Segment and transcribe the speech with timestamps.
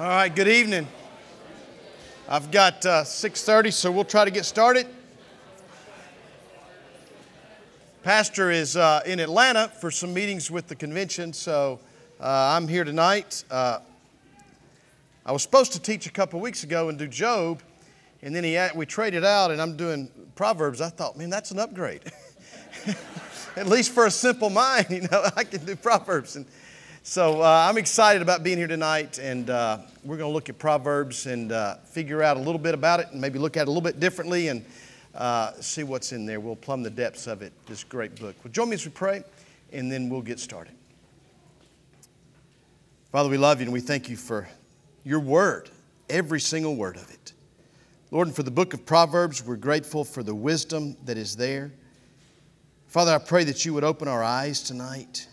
[0.00, 0.88] All right, good evening.
[2.26, 4.86] I've got uh, 6:30, so we'll try to get started.
[8.02, 11.80] Pastor is uh, in Atlanta for some meetings with the convention, so
[12.18, 12.24] uh,
[12.56, 13.44] I'm here tonight.
[13.50, 13.80] Uh,
[15.26, 17.60] I was supposed to teach a couple weeks ago and do Job,
[18.22, 20.80] and then he, we traded out, and I'm doing Proverbs.
[20.80, 22.10] I thought, man, that's an upgrade.
[23.54, 26.36] At least for a simple mind, you know, I can do Proverbs.
[26.36, 26.46] And
[27.02, 30.58] so uh, I'm excited about being here tonight, and uh, we're going to look at
[30.58, 33.68] Proverbs and uh, figure out a little bit about it, and maybe look at it
[33.68, 34.64] a little bit differently and
[35.14, 36.40] uh, see what's in there.
[36.40, 37.54] We'll plumb the depths of it.
[37.66, 38.36] This great book.
[38.44, 39.24] Well, join me as we pray,
[39.72, 40.74] and then we'll get started.
[43.12, 44.46] Father, we love you, and we thank you for
[45.02, 45.70] your word,
[46.10, 47.32] every single word of it.
[48.10, 51.72] Lord, and for the book of Proverbs, we're grateful for the wisdom that is there.
[52.88, 55.28] Father, I pray that you would open our eyes tonight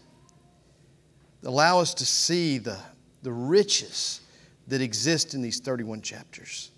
[1.48, 2.78] allow us to see the,
[3.24, 4.22] the riches
[4.68, 6.72] that exist in these 31 chapters.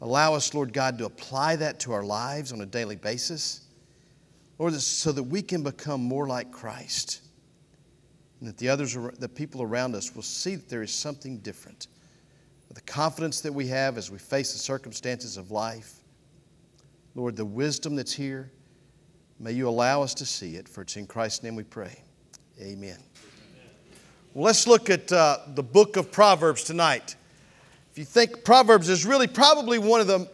[0.00, 3.60] Allow us, Lord God, to apply that to our lives on a daily basis.
[4.58, 7.20] Lord, so that we can become more like Christ.
[8.40, 11.88] And that the others, the people around us will see that there is something different.
[12.72, 16.00] The confidence that we have as we face the circumstances of life.
[17.14, 18.50] Lord, the wisdom that's here,
[19.38, 20.68] may you allow us to see it.
[20.68, 22.02] For it's in Christ's name we pray.
[22.60, 22.98] Amen.
[24.36, 27.14] Let's look at uh, the book of Proverbs tonight.
[27.92, 30.28] If you think Proverbs is really probably one of the,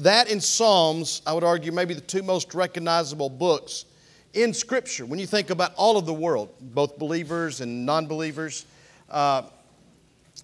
[0.00, 3.86] that in Psalms, I would argue maybe the two most recognizable books
[4.34, 5.06] in Scripture.
[5.06, 8.66] When you think about all of the world, both believers and non believers,
[9.08, 9.44] uh,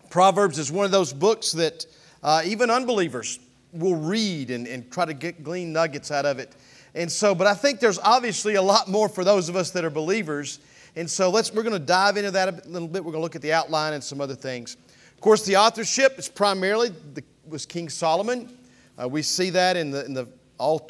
[0.08, 1.84] Proverbs is one of those books that
[2.22, 3.40] uh, even unbelievers
[3.74, 6.56] will read and, and try to get glean nuggets out of it.
[6.94, 9.84] And so, but I think there's obviously a lot more for those of us that
[9.84, 10.60] are believers
[10.94, 13.02] and so let's, we're going to dive into that a little bit.
[13.04, 14.76] We're going to look at the outline and some other things.
[15.14, 18.58] Of course, the authorship is primarily the, was King Solomon.
[19.00, 20.86] Uh, we see that in the, in the all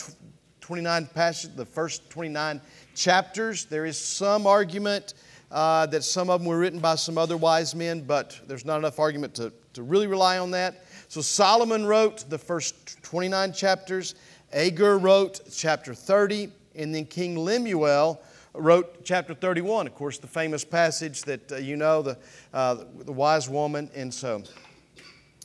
[0.61, 2.61] 29 passages, the first 29
[2.95, 3.65] chapters.
[3.67, 5.15] There is some argument
[5.53, 8.79] uh, that some of them were written by some other wise men, but there's not
[8.79, 10.85] enough argument to, to really rely on that.
[11.09, 14.15] So Solomon wrote the first 29 chapters.
[14.53, 18.21] Agur wrote chapter 30, and then King Lemuel
[18.55, 22.19] wrote chapter 31, of course, the famous passage that uh, you know, the,
[22.53, 23.91] uh, the wise woman.
[23.95, 24.43] And so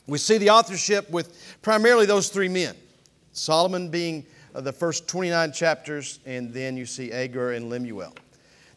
[0.06, 2.76] we see the authorship with primarily those three men
[3.32, 8.14] Solomon being uh, the first 29 chapters, and then you see Agur and Lemuel.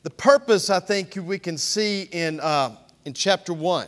[0.03, 2.75] The purpose, I think, we can see in, uh,
[3.05, 3.87] in chapter 1,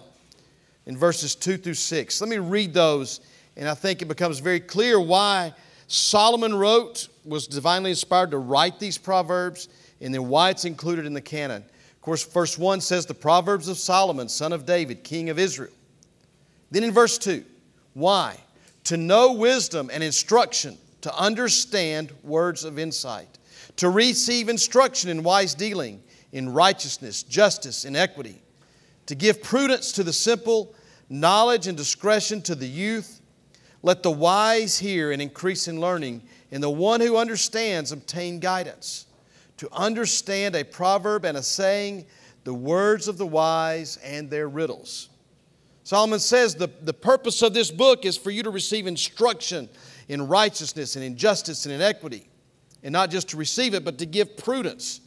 [0.88, 2.22] in verses 2 through 6.
[2.22, 3.22] Let me read those,
[3.56, 5.54] and I think it becomes very clear why
[5.88, 9.68] Solomon wrote, was divinely inspired to write these proverbs
[10.04, 11.64] and then why it's included in the canon.
[11.64, 15.72] Of course, verse 1 says, The Proverbs of Solomon, son of David, king of Israel.
[16.72, 17.44] Then in verse 2,
[17.94, 18.38] why?
[18.86, 23.40] To know wisdom and instruction, to understand words of insight,
[23.78, 26.04] to receive instruction in wise dealing,
[26.34, 28.42] in righteousness, justice, and equity,
[29.06, 30.76] to give prudence to the simple,
[31.10, 33.22] knowledge and discretion to the youth.
[33.84, 39.06] Let the wise hear and increase in learning, and the one who understands obtain guidance
[39.58, 42.06] to understand a proverb and a saying,
[42.44, 45.10] the words of the wise and their riddles.
[45.84, 49.70] Solomon says the, the purpose of this book is for you to receive instruction
[50.08, 52.30] in righteousness and in justice and in equity.
[52.84, 55.02] And not just to receive it, but to give prudence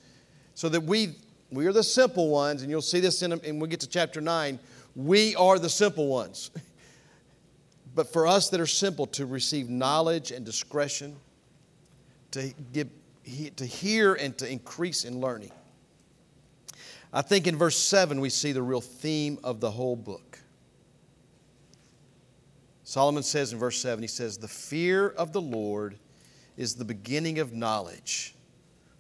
[0.55, 1.17] so that we,
[1.51, 2.63] we are the simple ones.
[2.63, 4.59] And you'll see this in, and we get to chapter 9.
[4.95, 6.51] We are the simple ones.
[7.95, 11.17] but for us that are simple, to receive knowledge and discretion,
[12.31, 12.89] to give
[13.57, 15.51] to hear and to increase in learning.
[17.13, 20.39] I think in verse 7 we see the real theme of the whole book.
[22.85, 25.99] Solomon says in verse 7, he says, The fear of the Lord
[26.57, 28.35] is the beginning of knowledge.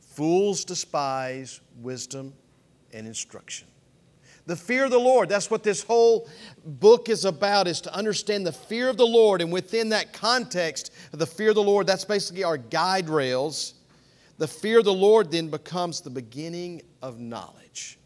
[0.00, 2.32] Fools despise wisdom
[2.92, 3.69] and instruction.
[4.47, 6.28] The fear of the Lord, that's what this whole
[6.65, 9.41] book is about, is to understand the fear of the Lord.
[9.41, 13.74] And within that context the fear of the Lord, that's basically our guide rails
[14.38, 17.98] the fear of the Lord then becomes the beginning of knowledge.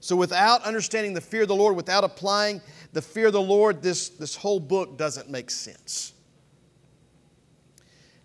[0.00, 2.62] So, without understanding the fear of the Lord, without applying
[2.92, 6.14] the fear of the Lord, this, this whole book doesn't make sense.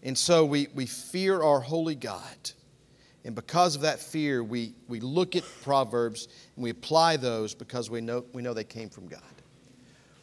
[0.02, 2.52] And so we, we fear our holy God.
[3.26, 7.90] And because of that fear, we, we look at Proverbs and we apply those because
[7.90, 9.22] we know, we know they came from God.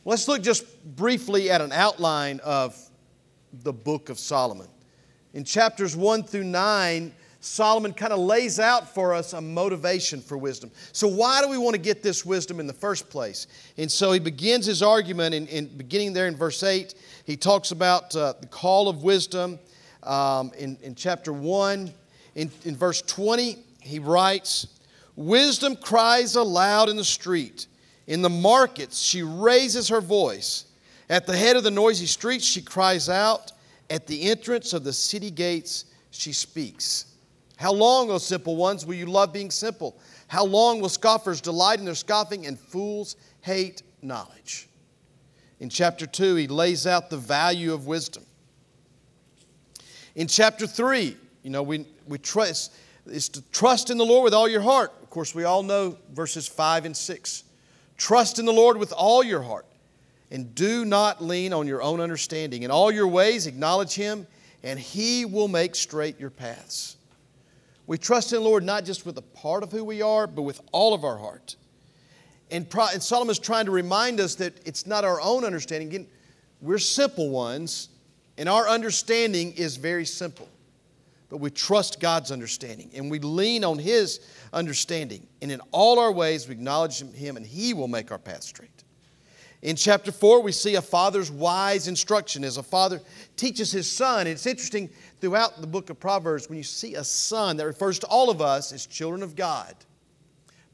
[0.04, 0.64] Let's look just
[0.96, 2.76] briefly at an outline of
[3.52, 4.68] the book of Solomon.
[5.34, 10.38] In chapters 1 through 9, Solomon kind of lays out for us a motivation for
[10.38, 10.70] wisdom.
[10.92, 13.48] So, why do we want to get this wisdom in the first place?
[13.76, 16.94] And so he begins his argument in, in beginning there in verse 8.
[17.24, 19.58] He talks about uh, the call of wisdom
[20.04, 21.92] um, in, in chapter 1.
[22.36, 24.68] In, in verse 20, he writes,
[25.16, 27.66] Wisdom cries aloud in the street.
[28.06, 30.66] In the markets, she raises her voice.
[31.10, 33.52] At the head of the noisy streets, she cries out.
[33.92, 37.12] At the entrance of the city gates, she speaks.
[37.58, 40.00] How long, O simple ones, will you love being simple?
[40.28, 44.66] How long will scoffers delight in their scoffing and fools hate knowledge?
[45.60, 48.24] In chapter 2, he lays out the value of wisdom.
[50.14, 52.72] In chapter 3, you know, we, we trust,
[53.04, 54.90] is to trust in the Lord with all your heart.
[55.02, 57.44] Of course, we all know verses 5 and 6.
[57.98, 59.66] Trust in the Lord with all your heart,
[60.32, 62.64] and do not lean on your own understanding.
[62.64, 64.26] In all your ways, acknowledge Him,
[64.64, 66.96] and He will make straight your paths.
[67.86, 70.42] We trust in the Lord not just with a part of who we are, but
[70.42, 71.56] with all of our heart.
[72.50, 75.88] And, and Solomon is trying to remind us that it's not our own understanding.
[75.88, 76.06] Again,
[76.60, 77.90] we're simple ones,
[78.38, 80.48] and our understanding is very simple
[81.32, 84.20] but we trust God's understanding and we lean on His
[84.52, 85.26] understanding.
[85.40, 88.81] And in all our ways, we acknowledge Him and He will make our path straight.
[89.62, 93.00] In chapter 4, we see a father's wise instruction as a father
[93.36, 94.26] teaches his son.
[94.26, 98.06] It's interesting throughout the book of Proverbs when you see a son that refers to
[98.08, 99.76] all of us as children of God.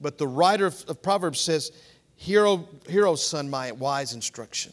[0.00, 1.72] But the writer of, Proverbs says,
[2.16, 4.72] Hero, hero, son, my wise instruction.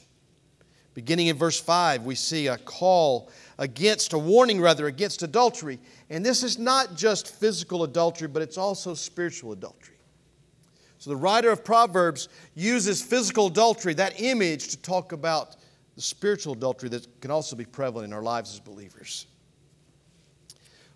[0.94, 3.30] Beginning in verse 5, we see a call
[3.60, 5.78] against, a warning rather, against adultery.
[6.10, 9.94] And this is not just physical adultery, but it's also spiritual adultery.
[11.06, 15.56] So the writer of Proverbs uses physical adultery, that image, to talk about
[15.94, 19.28] the spiritual adultery that can also be prevalent in our lives as believers.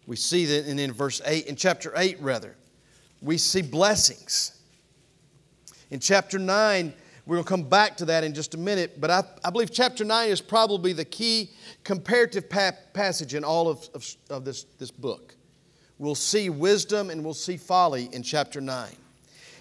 [0.08, 2.56] We see that in, verse 8, in chapter 8, rather,
[3.22, 4.60] we see blessings.
[5.92, 6.92] In chapter 9,
[7.28, 9.72] we're going to come back to that in just a minute, but I, I believe
[9.72, 11.52] chapter 9 is probably the key
[11.84, 15.36] comparative pa- passage in all of, of, of this, this book.
[16.00, 18.96] We'll see wisdom and we'll see folly in chapter 9.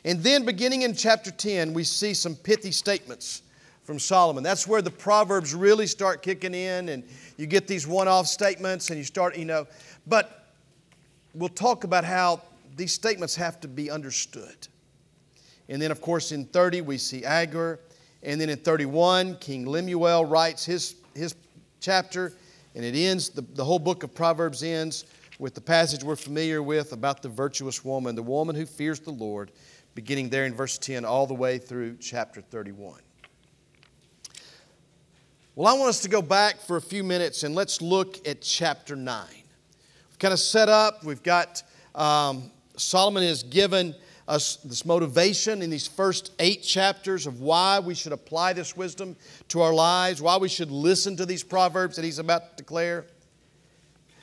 [0.05, 3.43] And then beginning in chapter 10, we see some pithy statements
[3.85, 4.45] from Solomon.
[4.45, 7.03] That's where the Proverbs really start kicking in, and
[7.37, 9.67] you get these one off statements, and you start, you know.
[10.07, 10.53] But
[11.35, 12.43] we'll talk about how
[12.77, 14.69] these statements have to be understood.
[15.69, 17.81] And then, of course, in 30, we see Agur.
[18.23, 21.35] And then in 31, King Lemuel writes his, his
[21.81, 22.33] chapter,
[22.75, 25.05] and it ends, the, the whole book of Proverbs ends
[25.39, 29.11] with the passage we're familiar with about the virtuous woman, the woman who fears the
[29.11, 29.53] Lord,
[29.99, 33.01] beginning there in verse 10 all the way through chapter 31.
[35.57, 38.41] Well, I want us to go back for a few minutes and let's look at
[38.41, 39.27] chapter 9.
[39.29, 41.65] We've kind of set up, we've got
[41.97, 43.93] um, Solomon has given
[44.29, 49.17] us this motivation in these first eight chapters of why we should apply this wisdom
[49.49, 53.05] to our lives, why we should listen to these proverbs that he's about to declare.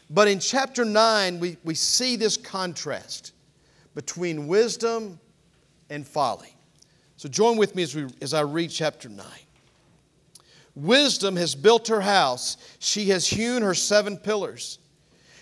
[0.09, 3.33] But in chapter 9, we, we see this contrast
[3.93, 5.19] between wisdom
[5.89, 6.55] and folly.
[7.17, 9.25] So join with me as, we, as I read chapter 9.
[10.75, 14.79] Wisdom has built her house, she has hewn her seven pillars.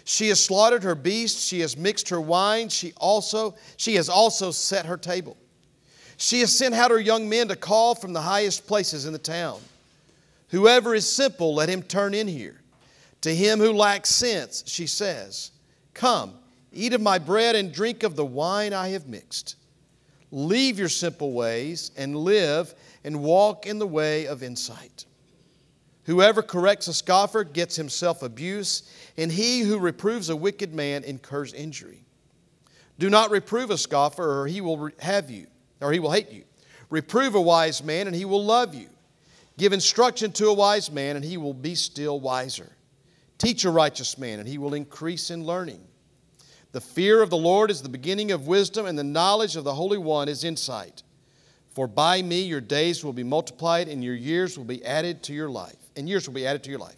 [0.05, 4.51] She has slaughtered her beasts, she has mixed her wine, she also she has also
[4.51, 5.37] set her table.
[6.17, 9.19] She has sent out her young men to call from the highest places in the
[9.19, 9.59] town.
[10.49, 12.61] Whoever is simple, let him turn in here.
[13.21, 15.51] To him who lacks sense, she says,
[15.93, 16.33] Come,
[16.71, 19.55] eat of my bread and drink of the wine I have mixed.
[20.35, 22.73] Leave your simple ways and live
[23.03, 25.05] and walk in the way of insight.
[26.05, 28.81] Whoever corrects a scoffer gets himself abuse,
[29.15, 32.03] and he who reproves a wicked man incurs injury.
[32.97, 35.45] Do not reprove a scoffer, or he will have you,
[35.79, 36.45] or he will hate you.
[36.89, 38.89] Reprove a wise man, and he will love you.
[39.59, 42.71] Give instruction to a wise man, and he will be still wiser.
[43.37, 45.85] Teach a righteous man, and he will increase in learning.
[46.73, 49.73] The fear of the Lord is the beginning of wisdom, and the knowledge of the
[49.73, 51.03] Holy One is insight.
[51.71, 55.33] For by me your days will be multiplied, and your years will be added to
[55.33, 56.97] your life and years will be added to your life.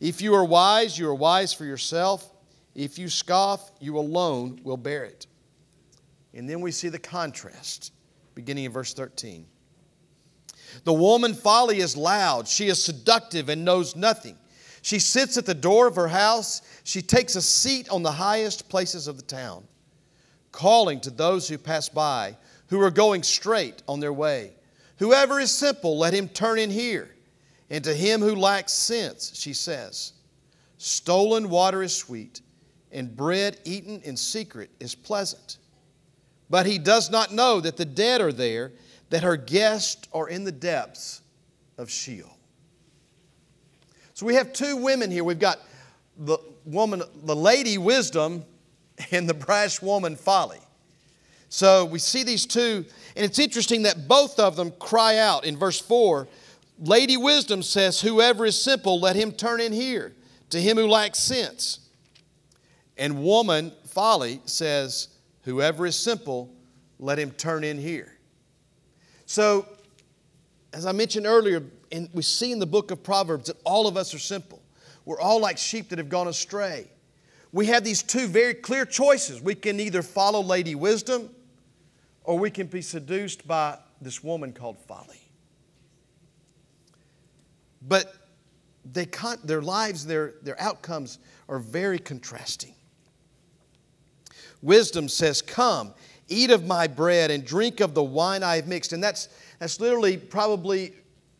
[0.00, 2.32] If you are wise, you are wise for yourself.
[2.74, 5.26] If you scoff, you alone will bear it.
[6.34, 7.92] And then we see the contrast,
[8.34, 9.46] beginning in verse 13.
[10.84, 14.36] The woman folly is loud, she is seductive and knows nothing.
[14.86, 18.68] She sits at the door of her house, she takes a seat on the highest
[18.68, 19.66] places of the town,
[20.52, 22.36] calling to those who pass by,
[22.68, 24.52] who are going straight on their way.
[24.98, 27.10] Whoever is simple, let him turn in here.
[27.68, 30.12] And to him who lacks sense, she says,
[30.78, 32.40] Stolen water is sweet,
[32.92, 35.58] and bread eaten in secret is pleasant.
[36.48, 38.70] But he does not know that the dead are there,
[39.10, 41.22] that her guests are in the depths
[41.76, 42.35] of Sheol.
[44.16, 45.22] So we have two women here.
[45.24, 45.58] We've got
[46.16, 48.46] the woman, the lady wisdom,
[49.10, 50.60] and the brash woman folly.
[51.50, 55.58] So we see these two, and it's interesting that both of them cry out in
[55.58, 56.26] verse 4.
[56.78, 60.14] Lady wisdom says, Whoever is simple, let him turn in here,
[60.48, 61.80] to him who lacks sense.
[62.96, 65.08] And woman, folly, says,
[65.42, 66.50] Whoever is simple,
[66.98, 68.14] let him turn in here.
[69.26, 69.66] So,
[70.72, 71.62] as I mentioned earlier,
[71.92, 74.62] and we see in the book of Proverbs that all of us are simple.
[75.04, 76.88] We're all like sheep that have gone astray.
[77.52, 79.40] We have these two very clear choices.
[79.40, 81.30] We can either follow Lady Wisdom
[82.24, 85.20] or we can be seduced by this woman called Folly.
[87.80, 88.12] But
[88.92, 89.08] they
[89.44, 92.74] their lives, their, their outcomes are very contrasting.
[94.62, 95.94] Wisdom says, Come,
[96.28, 98.92] eat of my bread and drink of the wine I have mixed.
[98.92, 99.28] And that's,
[99.58, 100.94] that's literally probably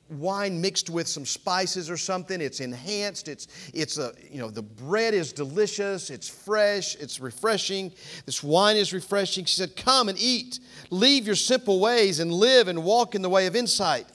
[0.08, 2.40] wine mixed with some spices or something.
[2.40, 3.28] It's enhanced.
[3.28, 6.10] It's, it's a, you know, the bread is delicious.
[6.10, 6.94] It's fresh.
[6.96, 7.92] It's refreshing.
[8.24, 9.44] This wine is refreshing.
[9.44, 10.60] She said, Come and eat.
[10.90, 14.06] Leave your simple ways and live and walk in the way of insight.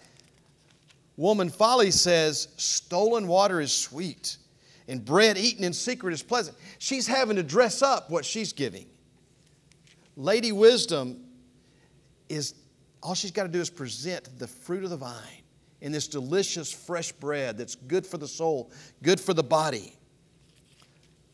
[1.18, 4.38] Woman Folly says, Stolen water is sweet
[4.88, 6.58] and bread eaten in secret is pleasant.
[6.80, 8.88] She's having to dress up what she's giving.
[10.18, 11.24] Lady Wisdom
[12.28, 12.56] is
[13.02, 15.41] all she's got to do is present the fruit of the vine
[15.82, 18.72] in this delicious fresh bread that's good for the soul,
[19.02, 19.94] good for the body.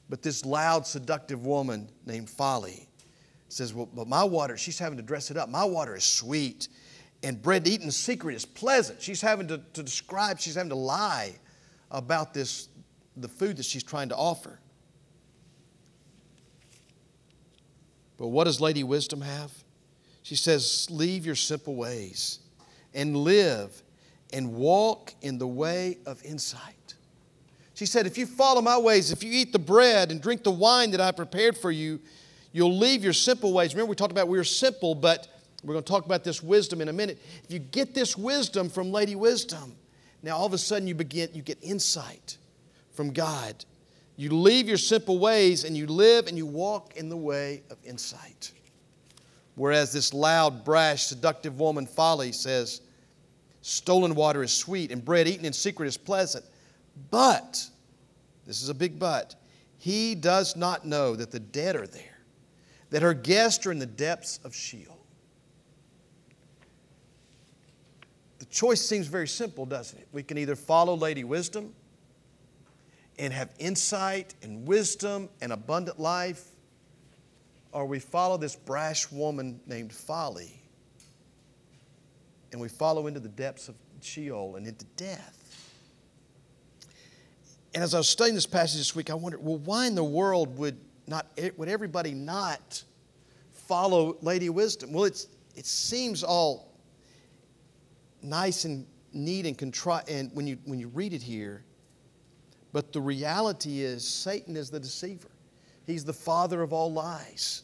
[0.10, 2.88] But this loud, seductive woman named Folly
[3.50, 5.50] says, Well, but my water, she's having to dress it up.
[5.50, 6.70] My water is sweet,
[7.24, 9.01] and bread eaten in secret is pleasant.
[9.01, 11.36] She's having to, to describe, she's having to lie
[11.92, 12.70] about this,
[13.18, 14.60] the food that she's trying to offer.
[18.18, 19.51] But what does Lady Wisdom have?
[20.24, 22.39] She says, Leave your simple ways
[22.94, 23.84] and live
[24.34, 26.96] and walk in the way of insight.
[27.74, 30.51] She said, If you follow my ways, if you eat the bread and drink the
[30.51, 32.00] wine that I prepared for you,
[32.51, 33.74] you'll leave your simple ways.
[33.74, 35.27] Remember, we talked about we are simple, but
[35.63, 37.19] we're going to talk about this wisdom in a minute.
[37.43, 39.75] If you get this wisdom from Lady Wisdom,
[40.24, 42.38] now all of a sudden you begin, you get insight
[42.93, 43.63] from God.
[44.15, 47.77] You leave your simple ways and you live and you walk in the way of
[47.84, 48.51] insight.
[49.53, 52.81] Whereas this loud, brash, seductive woman, Folly, says,
[53.67, 56.45] Stolen water is sweet, and bread eaten in secret is pleasant.
[57.12, 57.67] But,
[58.45, 59.36] this is a big but,
[59.77, 62.17] he does not know that the dead are there,
[62.91, 64.97] that her guests are in the depths of Sheol.
[68.39, 70.07] The choice seems very simple, doesn't it?
[70.13, 71.74] We can either follow Lady Wisdom
[73.19, 76.45] and have insight and wisdom and abundant life,
[77.74, 80.63] or we follow this brash woman named Folly
[82.51, 85.44] and we follow into the depths of Sheol and into death.
[87.74, 90.04] And as I was studying this passage this week, I wondered, well, why in the
[90.04, 90.77] world would
[91.08, 91.27] not
[91.58, 92.84] would everybody not
[93.51, 94.94] follow Lady Wisdom?
[94.94, 96.74] Well, it's it seems all
[98.22, 101.63] nice and neat and contri- and when you when you read it here,
[102.74, 105.30] but the reality is Satan is the deceiver.
[105.86, 107.63] He's the father of all lies.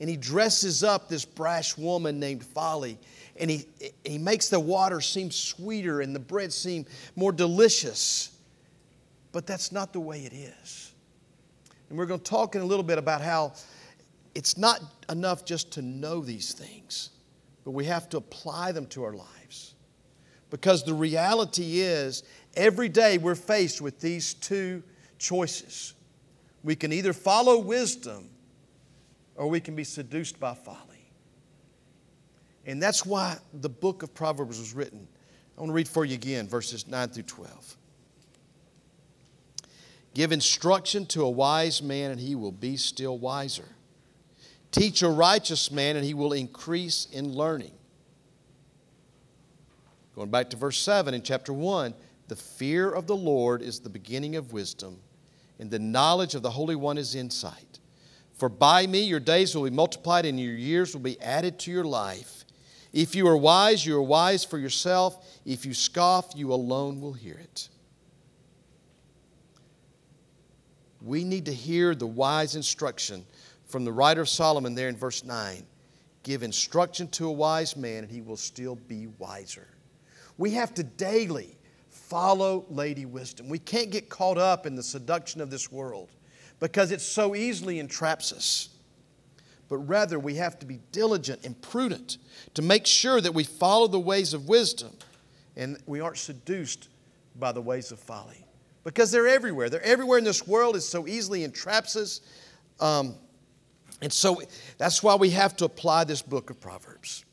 [0.00, 2.98] And he dresses up this brash woman named Folly
[3.40, 3.66] and he,
[4.04, 6.84] he makes the water seem sweeter and the bread seem
[7.16, 8.36] more delicious.
[9.32, 10.92] But that's not the way it is.
[11.88, 13.54] And we're going to talk in a little bit about how
[14.34, 17.10] it's not enough just to know these things,
[17.64, 19.74] but we have to apply them to our lives.
[20.50, 24.82] Because the reality is, every day we're faced with these two
[25.18, 25.94] choices.
[26.62, 28.28] We can either follow wisdom
[29.36, 30.99] or we can be seduced by folly.
[32.70, 35.08] And that's why the book of Proverbs was written.
[35.58, 37.76] I want to read for you again verses 9 through 12.
[40.14, 43.64] Give instruction to a wise man, and he will be still wiser.
[44.70, 47.72] Teach a righteous man, and he will increase in learning.
[50.14, 51.92] Going back to verse 7 in chapter 1
[52.28, 55.00] the fear of the Lord is the beginning of wisdom,
[55.58, 57.80] and the knowledge of the Holy One is insight.
[58.34, 61.72] For by me your days will be multiplied, and your years will be added to
[61.72, 62.39] your life.
[62.92, 65.40] If you are wise, you are wise for yourself.
[65.44, 67.68] If you scoff, you alone will hear it.
[71.02, 73.24] We need to hear the wise instruction
[73.66, 75.64] from the writer of Solomon there in verse 9.
[76.22, 79.68] Give instruction to a wise man, and he will still be wiser.
[80.36, 81.56] We have to daily
[81.88, 83.48] follow Lady Wisdom.
[83.48, 86.10] We can't get caught up in the seduction of this world,
[86.58, 88.69] because it so easily entraps us.
[89.70, 92.18] But rather, we have to be diligent and prudent
[92.54, 94.90] to make sure that we follow the ways of wisdom
[95.56, 96.88] and we aren't seduced
[97.36, 98.44] by the ways of folly.
[98.82, 99.70] Because they're everywhere.
[99.70, 100.74] They're everywhere in this world.
[100.74, 102.20] It so easily entraps us.
[102.80, 103.14] Um,
[104.02, 104.42] and so
[104.76, 107.24] that's why we have to apply this book of Proverbs.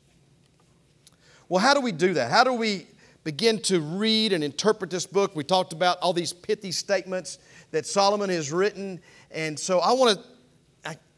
[1.49, 2.29] Well, how do we do that?
[2.29, 2.85] How do we
[3.23, 5.35] begin to read and interpret this book?
[5.35, 7.39] We talked about all these pithy statements
[7.71, 8.99] that Solomon has written.
[9.31, 10.23] And so I want to,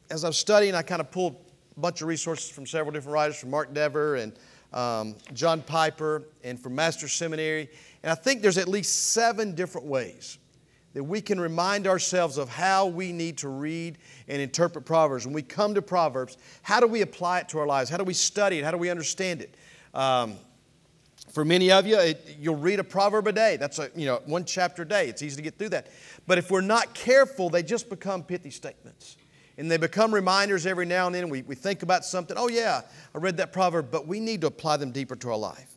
[0.10, 1.36] as I was studying, I kind of pulled
[1.78, 4.34] a bunch of resources from several different writers, from Mark Dever and
[4.74, 7.70] um, John Piper, and from Master Seminary.
[8.04, 10.38] And I think there's at least seven different ways
[10.94, 13.98] that we can remind ourselves of how we need to read
[14.28, 15.26] and interpret Proverbs.
[15.26, 17.90] When we come to Proverbs, how do we apply it to our lives?
[17.90, 18.66] How do we study it?
[18.66, 19.56] How do we understand it?
[19.94, 20.38] Um,
[21.32, 23.58] for many of you, it, you'll read a proverb a day.
[23.58, 25.08] That's a, you know, one chapter a day.
[25.08, 25.88] It's easy to get through that.
[26.26, 29.18] But if we're not careful, they just become pithy statements.
[29.60, 31.30] And they become reminders every now and then.
[31.30, 32.82] We, we think about something, oh, yeah,
[33.14, 35.76] I read that proverb, but we need to apply them deeper to our life.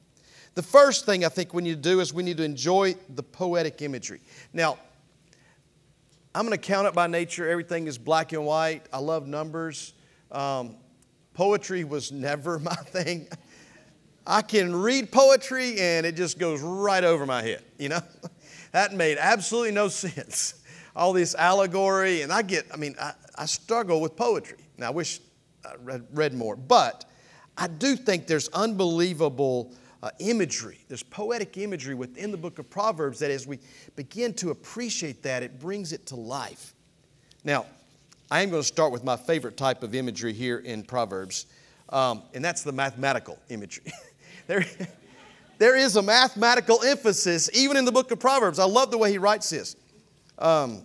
[0.55, 3.25] The first thing I think we need to do is we need to enjoy the
[3.25, 4.21] poetic imagery.
[4.53, 4.79] Now,
[6.33, 7.49] I'm going to count it by nature.
[7.49, 8.87] Everything is black and white.
[8.93, 9.95] I love numbers.
[10.31, 10.77] Um,
[11.35, 13.27] poetry was never my thing.
[14.25, 18.01] I can read poetry and it just goes right over my head, you know?
[18.73, 20.55] that made absolutely no sense.
[20.95, 24.59] All this allegory, and I get, I mean, I, I struggle with poetry.
[24.79, 25.21] Now, I wish
[25.65, 27.05] I read, read more, but
[27.57, 33.21] I do think there's unbelievable uh, imagery, there's poetic imagery within the book of Proverbs
[33.21, 33.61] that as we
[33.95, 36.75] begin to appreciate that, it brings it to life.
[37.45, 37.67] Now,
[38.31, 41.47] I am going to start with my favorite type of imagery here in Proverbs,
[41.91, 43.93] um, and that's the mathematical imagery.
[44.49, 44.65] there,
[45.59, 48.59] there is a mathematical emphasis even in the book of Proverbs.
[48.59, 49.77] I love the way he writes this.
[50.39, 50.85] Um,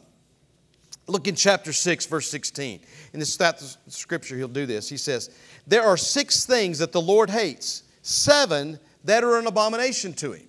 [1.08, 2.82] look in chapter 6, verse 16.
[3.14, 3.40] In this
[3.88, 4.90] scripture, he'll do this.
[4.90, 5.30] He says,
[5.66, 10.48] There are six things that the Lord hates, seven that are an abomination to him.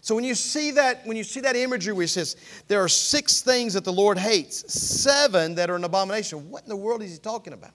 [0.00, 2.36] So when you see that, when you see that imagery where he says,
[2.68, 6.68] there are six things that the Lord hates, seven that are an abomination, what in
[6.70, 7.72] the world is he talking about?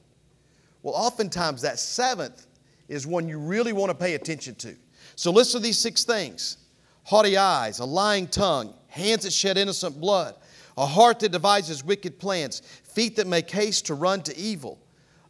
[0.81, 2.47] Well, oftentimes that seventh
[2.87, 4.75] is one you really want to pay attention to.
[5.15, 6.57] So listen to these six things
[7.03, 10.35] haughty eyes, a lying tongue, hands that shed innocent blood,
[10.77, 14.79] a heart that devises wicked plans, feet that make haste to run to evil,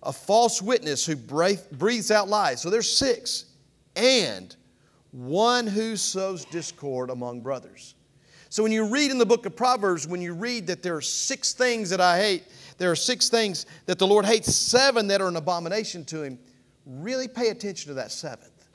[0.03, 2.61] a false witness who breathes out lies.
[2.61, 3.45] So there's six.
[3.95, 4.55] And
[5.11, 7.95] one who sows discord among brothers.
[8.49, 11.01] So when you read in the book of Proverbs, when you read that there are
[11.01, 12.43] six things that I hate,
[12.77, 16.37] there are six things that the Lord hates, seven that are an abomination to him,
[16.85, 18.67] really pay attention to that seventh.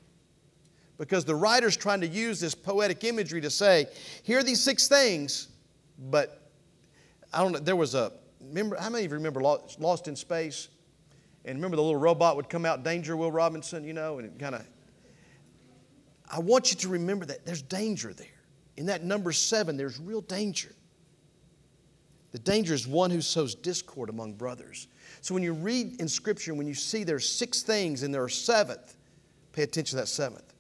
[0.98, 3.86] Because the writer's trying to use this poetic imagery to say,
[4.22, 5.48] here are these six things,
[6.10, 6.39] but
[7.32, 10.68] I don't know, there was a, remember, how many of you remember Lost in Space?
[11.44, 14.38] And remember the little robot would come out, Danger Will Robinson, you know, and it
[14.38, 14.66] kind of
[16.30, 18.26] I want you to remember that there's danger there.
[18.76, 20.72] In that number seven, there's real danger.
[22.30, 24.86] The danger is one who sows discord among brothers.
[25.20, 28.28] So when you read in Scripture, when you see there's six things and there are
[28.28, 28.96] seventh,
[29.52, 30.54] pay attention to that seventh.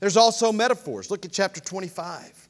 [0.00, 1.10] There's also metaphors.
[1.10, 2.41] Look at chapter 25.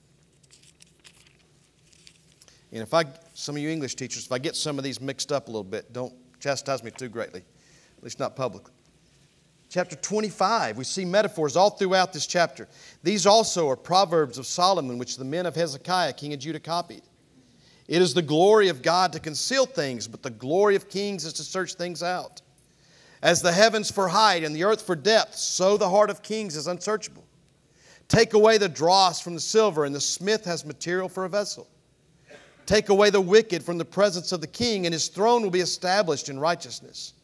[2.73, 3.05] And if I,
[3.35, 5.63] some of you English teachers, if I get some of these mixed up a little
[5.63, 7.43] bit, don't chastise me too greatly,
[7.99, 8.73] at least not publicly
[9.73, 10.77] chapter 25.
[10.77, 12.69] We see metaphors all throughout this chapter.
[13.03, 17.03] These also are proverbs of Solomon, which the men of Hezekiah, king of Judah, copied.
[17.89, 21.33] It is the glory of God to conceal things, but the glory of kings is
[21.35, 22.43] to search things out.
[23.23, 26.55] As the heavens for height and the earth for depth, so the heart of kings
[26.55, 27.25] is unsearchable.
[28.09, 31.67] Take away the dross from the silver, and the smith has material for a vessel.
[32.67, 35.61] Take away the wicked from the presence of the king, and his throne will be
[35.61, 37.15] established in righteousness.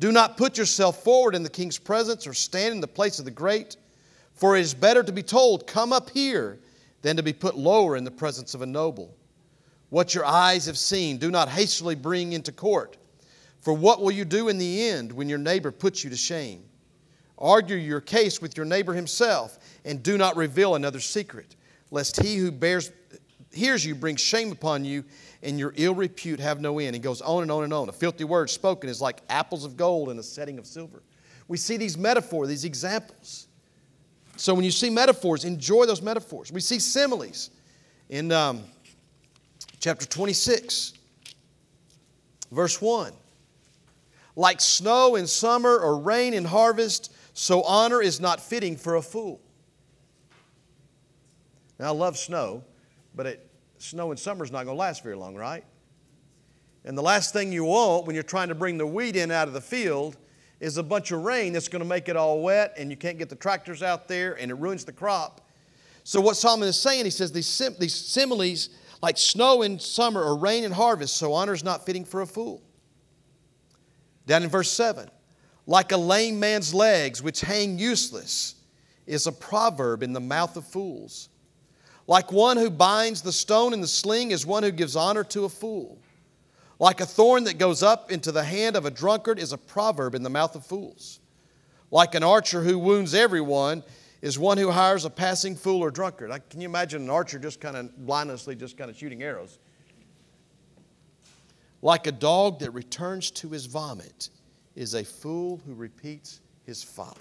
[0.00, 3.24] Do not put yourself forward in the king's presence or stand in the place of
[3.24, 3.76] the great,
[4.34, 6.58] for it is better to be told, Come up here,
[7.02, 9.14] than to be put lower in the presence of a noble.
[9.90, 12.96] What your eyes have seen, do not hastily bring into court.
[13.60, 16.64] For what will you do in the end when your neighbor puts you to shame?
[17.38, 21.56] Argue your case with your neighbor himself, and do not reveal another secret,
[21.90, 22.90] lest he who bears,
[23.54, 25.04] hears you bring shame upon you
[25.42, 26.94] and your ill repute have no end.
[26.94, 27.88] He goes on and on and on.
[27.88, 31.02] A filthy word spoken is like apples of gold in a setting of silver.
[31.48, 33.48] We see these metaphors, these examples.
[34.36, 36.50] So when you see metaphors, enjoy those metaphors.
[36.50, 37.50] We see similes
[38.08, 38.62] in um,
[39.78, 40.94] chapter 26,
[42.50, 43.12] verse 1.
[44.36, 49.02] Like snow in summer or rain in harvest, so honor is not fitting for a
[49.02, 49.40] fool.
[51.78, 52.64] Now, I love snow,
[53.14, 53.43] but it
[53.84, 55.64] snow in summer is not going to last very long, right?
[56.84, 59.46] And the last thing you want when you're trying to bring the wheat in out
[59.46, 60.16] of the field
[60.60, 63.18] is a bunch of rain that's going to make it all wet and you can't
[63.18, 65.42] get the tractors out there and it ruins the crop.
[66.02, 68.70] So, what Solomon is saying, he says these, sim- these similes,
[69.02, 72.26] like snow in summer or rain in harvest, so honor is not fitting for a
[72.26, 72.62] fool.
[74.26, 75.10] Down in verse 7,
[75.66, 78.56] like a lame man's legs which hang useless
[79.06, 81.28] is a proverb in the mouth of fools.
[82.06, 85.44] Like one who binds the stone in the sling is one who gives honor to
[85.44, 85.98] a fool.
[86.78, 90.14] Like a thorn that goes up into the hand of a drunkard is a proverb
[90.14, 91.20] in the mouth of fools.
[91.90, 93.82] Like an archer who wounds everyone
[94.20, 96.30] is one who hires a passing fool or drunkard.
[96.50, 99.58] can you imagine an archer just kind of blindlessly just kind of shooting arrows?
[101.82, 104.30] Like a dog that returns to his vomit
[104.74, 107.14] is a fool who repeats his folly.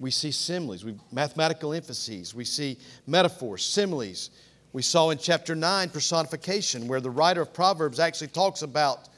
[0.00, 4.30] We see similes, we, mathematical emphases, we see metaphors, similes.
[4.72, 9.08] We saw in chapter 9 personification, where the writer of Proverbs actually talks about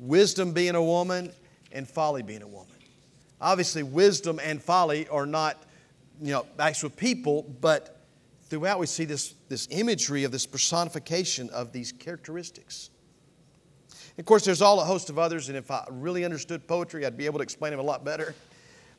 [0.00, 1.32] wisdom being a woman
[1.70, 2.66] and folly being a woman.
[3.40, 5.62] Obviously, wisdom and folly are not,
[6.20, 8.04] you know, actual people, but
[8.48, 12.90] throughout we see this, this imagery of this personification of these characteristics.
[14.18, 17.16] Of course, there's all a host of others, and if I really understood poetry, I'd
[17.16, 18.34] be able to explain them a lot better.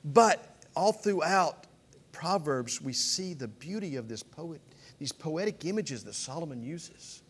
[0.06, 1.68] But all throughout
[2.12, 4.62] Proverbs, we see the beauty of this poet,
[5.00, 7.24] these poetic images that Solomon uses.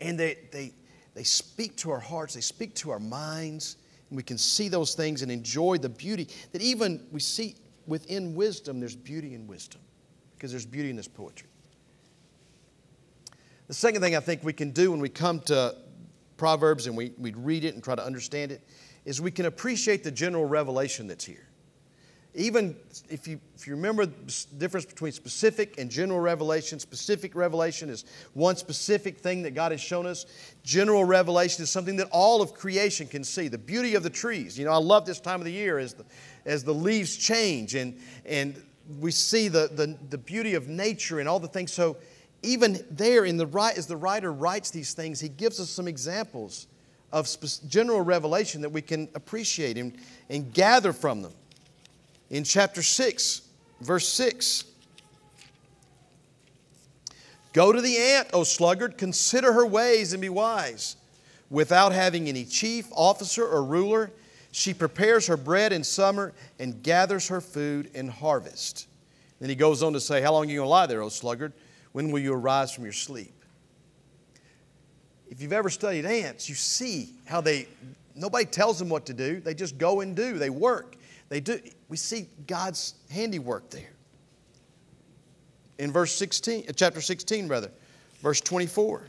[0.00, 0.72] And they, they,
[1.14, 3.76] they speak to our hearts, they speak to our minds,
[4.08, 7.54] and we can see those things and enjoy the beauty that even we see
[7.86, 9.80] within wisdom, there's beauty in wisdom
[10.34, 11.48] because there's beauty in this poetry.
[13.68, 15.76] The second thing I think we can do when we come to
[16.36, 18.66] Proverbs and we, we read it and try to understand it
[19.04, 21.49] is we can appreciate the general revelation that's here
[22.34, 22.76] even
[23.08, 28.04] if you, if you remember the difference between specific and general revelation, specific revelation is
[28.34, 30.26] one specific thing that God has shown us.
[30.62, 33.48] General revelation is something that all of creation can see.
[33.48, 34.56] The beauty of the trees.
[34.56, 36.04] You know, I love this time of the year as the,
[36.44, 38.62] as the leaves change and, and
[39.00, 41.72] we see the, the, the beauty of nature and all the things.
[41.72, 41.96] So
[42.42, 46.68] even there, in the as the writer writes these things, he gives us some examples
[47.12, 47.28] of
[47.68, 51.32] general revelation that we can appreciate and, and gather from them
[52.30, 53.42] in chapter 6,
[53.80, 54.64] verse 6.
[57.52, 60.96] Go to the ant, O sluggard, consider her ways and be wise.
[61.50, 64.12] Without having any chief, officer, or ruler,
[64.52, 68.86] she prepares her bread in summer and gathers her food in harvest.
[69.40, 71.08] Then he goes on to say, How long are you going to lie there, O
[71.08, 71.52] sluggard?
[71.92, 73.34] When will you arise from your sleep?
[75.28, 77.66] If you've ever studied ants, you see how they,
[78.14, 79.40] nobody tells them what to do.
[79.40, 80.96] They just go and do, they work.
[81.30, 83.92] They do, we see God's handiwork there.
[85.78, 87.70] In verse 16, uh, chapter 16, rather,
[88.20, 89.04] verse 24.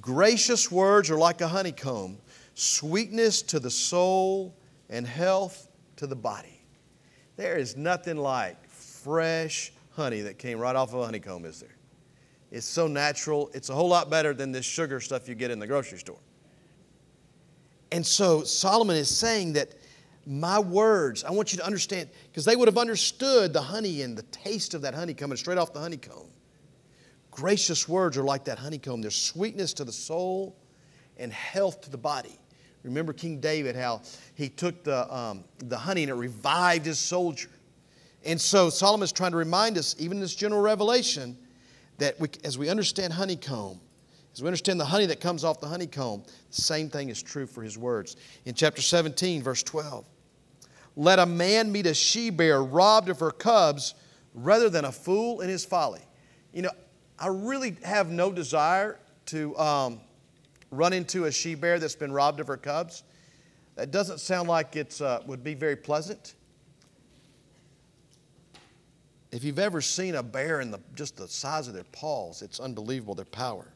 [0.00, 2.18] Gracious words are like a honeycomb,
[2.54, 4.54] sweetness to the soul
[4.88, 6.62] and health to the body.
[7.36, 11.76] There is nothing like fresh honey that came right off of a honeycomb, is there?
[12.52, 13.50] It's so natural.
[13.54, 16.18] It's a whole lot better than this sugar stuff you get in the grocery store.
[17.92, 19.70] And so Solomon is saying that
[20.26, 24.18] my words, I want you to understand, because they would have understood the honey and
[24.18, 26.26] the taste of that honey coming straight off the honeycomb.
[27.30, 29.02] Gracious words are like that honeycomb.
[29.02, 30.56] There's sweetness to the soul
[31.16, 32.38] and health to the body.
[32.82, 34.02] Remember King David, how
[34.34, 37.50] he took the, um, the honey and it revived his soldier.
[38.24, 41.36] And so Solomon is trying to remind us, even in this general revelation,
[41.98, 43.80] that we, as we understand honeycomb,
[44.36, 47.46] as we understand the honey that comes off the honeycomb, the same thing is true
[47.46, 48.16] for his words.
[48.44, 50.06] In chapter 17, verse 12,
[50.94, 53.94] let a man meet a she bear robbed of her cubs
[54.34, 56.02] rather than a fool in his folly.
[56.52, 56.70] You know,
[57.18, 60.00] I really have no desire to um,
[60.70, 63.04] run into a she bear that's been robbed of her cubs.
[63.76, 66.34] That doesn't sound like it uh, would be very pleasant.
[69.32, 72.60] If you've ever seen a bear in the, just the size of their paws, it's
[72.60, 73.72] unbelievable, their power.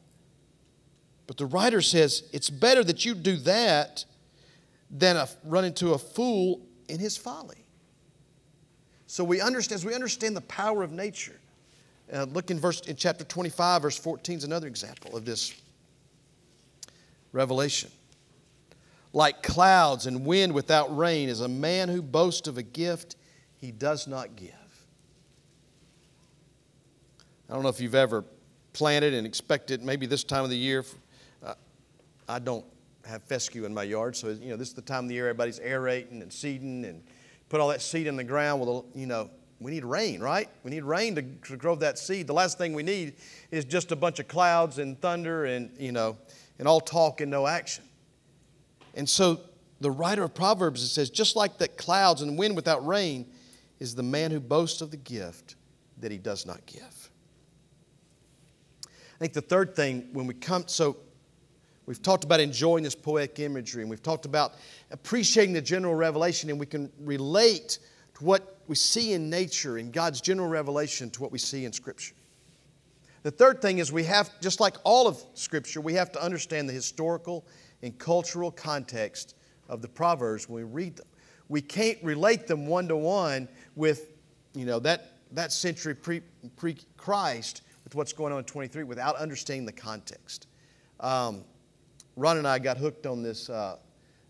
[1.30, 4.04] But the writer says it's better that you do that
[4.90, 7.64] than a, run into a fool in his folly.
[9.06, 11.38] So we understand, as we understand the power of nature,
[12.12, 15.54] uh, look in verse in chapter 25, verse 14 is another example of this
[17.30, 17.92] revelation.
[19.12, 23.14] Like clouds and wind without rain is a man who boasts of a gift
[23.56, 24.50] he does not give.
[27.48, 28.24] I don't know if you've ever
[28.72, 30.84] planted and expected maybe this time of the year
[32.30, 32.64] I don't
[33.06, 35.28] have fescue in my yard, so you know this is the time of the year
[35.28, 37.02] everybody's aerating and seeding and
[37.48, 40.48] put all that seed in the ground Well, you know we need rain, right?
[40.64, 42.26] We need rain to, to grow that seed.
[42.26, 43.14] The last thing we need
[43.50, 46.16] is just a bunch of clouds and thunder and, you know,
[46.58, 47.84] and all talk and no action.
[48.94, 49.40] And so
[49.80, 53.26] the writer of Proverbs it says, just like that clouds and wind without rain
[53.78, 55.56] is the man who boasts of the gift
[55.98, 57.10] that he does not give.
[58.86, 60.96] I think the third thing when we come, so
[61.90, 64.54] we've talked about enjoying this poetic imagery, and we've talked about
[64.92, 67.80] appreciating the general revelation, and we can relate
[68.14, 71.72] to what we see in nature, in God's general revelation, to what we see in
[71.72, 72.14] Scripture.
[73.24, 76.68] The third thing is we have, just like all of Scripture, we have to understand
[76.68, 77.44] the historical
[77.82, 79.34] and cultural context
[79.68, 81.08] of the Proverbs when we read them.
[81.48, 84.12] We can't relate them one to one with,
[84.54, 86.20] you know, that, that century pre,
[86.56, 90.46] pre-Christ with what's going on in 23 without understanding the context.
[91.00, 91.42] Um,
[92.16, 93.76] Ron and I got hooked on this uh,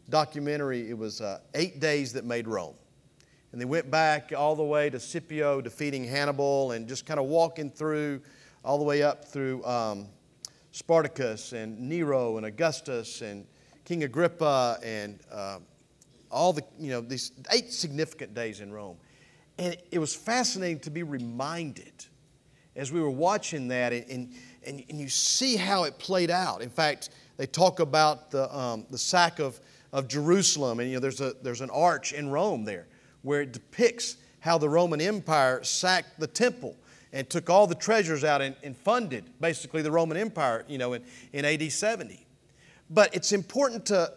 [0.09, 0.89] documentary.
[0.91, 2.75] It was uh, Eight Days That Made Rome.
[3.53, 7.27] And they went back all the way to Scipio defeating Hannibal and just kind of
[7.27, 8.21] walking through
[8.65, 10.07] all the way up through um,
[10.71, 13.47] Spartacus and Nero and Augustus and
[13.85, 15.59] King Agrippa and uh,
[16.31, 18.99] all the, you know, these eight significant days in Rome.
[19.59, 22.07] And it was fascinating to be reminded
[22.77, 24.33] as we were watching that, and,
[24.65, 26.63] and, and you see how it played out.
[26.63, 29.59] In fact, they talk about the, um, the sack of,
[29.95, 32.87] of Jerusalem, and you know, there's, a, there's an arch in Rome there
[33.23, 36.77] where it depicts how the Roman Empire sacked the temple
[37.15, 40.93] and took all the treasures out and, and funded basically the Roman Empire, you know,
[40.93, 42.27] in, in AD 70.
[42.91, 44.13] But it's important to,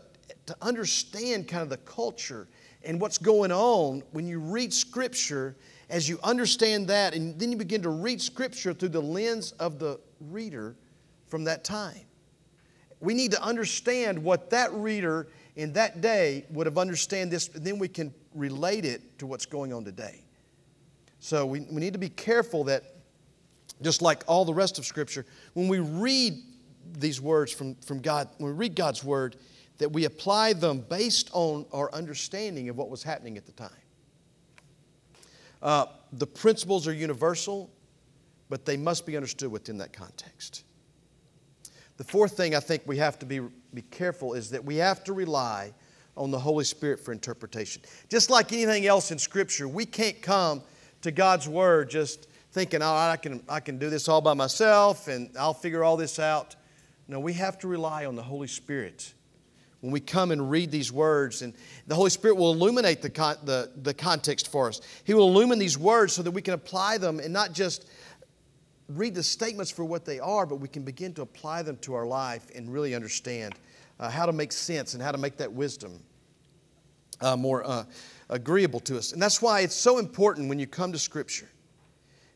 [0.48, 2.50] to understand kind of the culture
[2.84, 5.56] and what's going on when you read Scripture.
[5.90, 9.80] As you understand that, and then you begin to read Scripture through the lens of
[9.80, 10.76] the reader
[11.28, 12.02] from that time.
[13.04, 17.66] We need to understand what that reader in that day would have understood this, and
[17.66, 20.24] then we can relate it to what's going on today.
[21.20, 22.84] So we, we need to be careful that,
[23.82, 26.42] just like all the rest of Scripture, when we read
[26.98, 29.36] these words from, from God, when we read God's Word,
[29.80, 33.70] that we apply them based on our understanding of what was happening at the time.
[35.62, 37.70] Uh, the principles are universal,
[38.48, 40.64] but they must be understood within that context.
[41.98, 43.42] The fourth thing I think we have to be,
[43.74, 45.74] be careful is that we have to rely
[46.16, 47.82] on the Holy Spirit for interpretation.
[48.10, 50.62] Just like anything else in Scripture, we can't come
[51.02, 55.08] to God's Word just thinking, oh, I can, I can do this all by myself
[55.08, 56.56] and I'll figure all this out.
[57.08, 59.14] No, we have to rely on the Holy Spirit
[59.82, 61.42] when we come and read these words.
[61.42, 61.54] And
[61.88, 64.82] the Holy Spirit will illuminate the, con- the, the context for us.
[65.04, 67.90] He will illumine these words so that we can apply them and not just
[68.90, 71.94] read the statements for what they are, but we can begin to apply them to
[71.94, 73.56] our life and really understand
[74.00, 76.02] uh, how to make sense and how to make that wisdom
[77.22, 77.86] uh, more uh,
[78.30, 79.14] agreeable to us.
[79.14, 81.50] And that's why it's so important when you come to Scripture.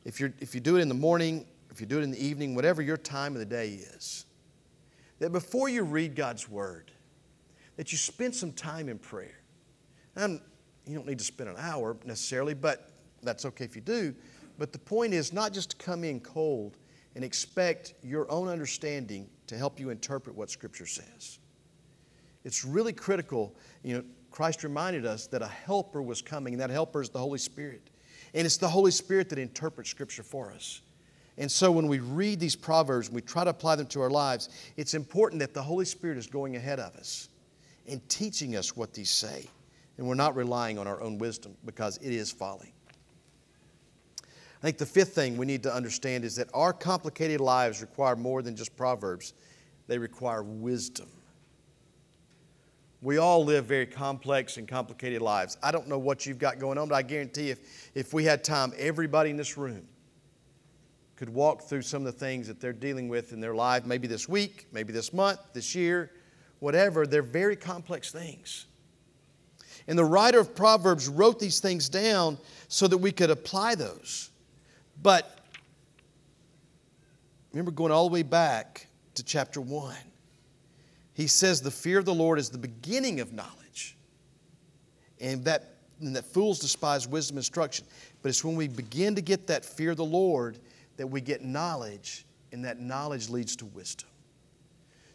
[0.06, 2.24] If, you're, if you do it in the morning, if you do it in the
[2.24, 4.26] evening, whatever your time of the day is,
[5.20, 6.92] that before you read God's Word,
[7.76, 9.40] that you spend some time in prayer.
[10.16, 10.40] And
[10.86, 12.90] you don't need to spend an hour necessarily, but
[13.22, 14.16] that's okay if you do.
[14.58, 16.78] But the point is not just to come in cold
[17.15, 21.39] and expect your own understanding to help you interpret what Scripture says.
[22.43, 23.56] It's really critical.
[23.84, 27.20] You know, Christ reminded us that a helper was coming, and that helper is the
[27.20, 27.89] Holy Spirit.
[28.34, 30.82] And it's the Holy Spirit that interprets Scripture for us.
[31.38, 34.10] And so when we read these Proverbs and we try to apply them to our
[34.10, 37.30] lives, it's important that the Holy Spirit is going ahead of us
[37.88, 39.46] and teaching us what these say.
[39.98, 42.74] And we're not relying on our own wisdom because it is folly.
[44.68, 48.18] I think the fifth thing we need to understand is that our complicated lives require
[48.18, 49.32] more than just Proverbs,
[49.88, 51.08] they require wisdom.
[53.02, 55.56] We all live very complex and complicated lives.
[55.64, 58.44] I don't know what you've got going on, but I guarantee if, if we had
[58.44, 59.88] time, everybody in this room
[61.16, 64.06] could walk through some of the things that they're dealing with in their life, maybe
[64.06, 66.12] this week, maybe this month, this year,
[66.60, 67.08] whatever.
[67.08, 68.66] They're very complex things.
[69.88, 74.32] And the writer of Proverbs wrote these things down so that we could apply those.
[75.02, 75.40] But
[77.52, 79.96] remember going all the way back to chapter 1.
[81.14, 83.98] He says the fear of the Lord is the beginning of knowledge.
[85.20, 87.86] And that, and that fools despise wisdom and instruction.
[88.22, 90.60] But it's when we begin to get that fear of the Lord
[90.98, 94.10] that we get knowledge, and that knowledge leads to wisdom.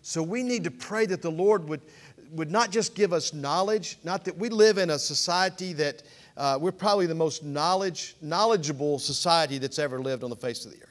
[0.00, 1.80] So we need to pray that the Lord would,
[2.32, 6.02] would not just give us knowledge, not that we live in a society that
[6.36, 10.72] uh, we're probably the most knowledge, knowledgeable society that's ever lived on the face of
[10.72, 10.88] the earth.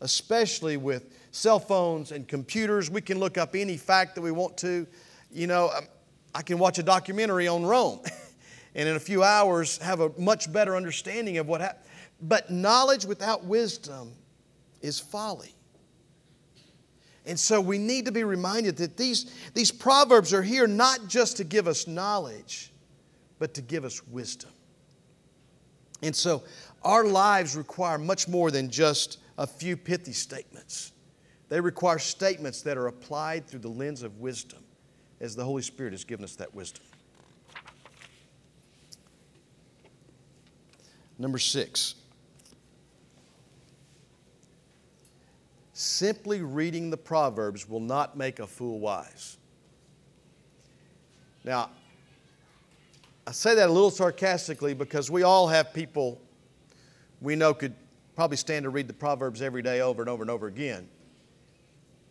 [0.00, 4.56] Especially with cell phones and computers, we can look up any fact that we want
[4.58, 4.86] to.
[5.32, 5.84] You know, um,
[6.34, 8.00] I can watch a documentary on Rome.
[8.74, 11.84] and in a few hours have a much better understanding of what happened.
[12.20, 14.12] But knowledge without wisdom
[14.82, 15.54] is folly.
[17.26, 21.38] And so we need to be reminded that these, these proverbs are here not just
[21.38, 22.70] to give us knowledge,
[23.38, 24.50] but to give us wisdom.
[26.02, 26.42] And so
[26.82, 30.92] our lives require much more than just a few pithy statements.
[31.48, 34.62] They require statements that are applied through the lens of wisdom,
[35.20, 36.84] as the Holy Spirit has given us that wisdom.
[41.18, 41.94] Number six.
[45.72, 49.36] Simply reading the Proverbs will not make a fool wise.
[51.44, 51.70] Now,
[53.26, 56.20] I say that a little sarcastically because we all have people
[57.20, 57.74] we know could
[58.14, 60.86] probably stand to read the Proverbs every day over and over and over again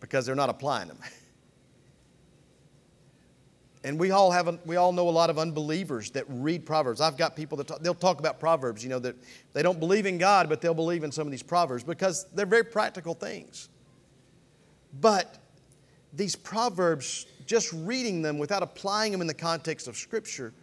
[0.00, 0.98] because they're not applying them.
[3.84, 7.02] And we all have, we all know a lot of unbelievers that read Proverbs.
[7.02, 9.14] I've got people that talk, they'll talk about Proverbs, you know, that
[9.52, 12.46] they don't believe in God, but they'll believe in some of these Proverbs because they're
[12.46, 13.68] very practical things.
[15.02, 15.36] But
[16.14, 20.54] these Proverbs, just reading them without applying them in the context of Scripture,